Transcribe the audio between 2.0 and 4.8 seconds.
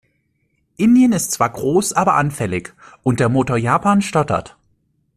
anfällig, und der Motor Japan stottert.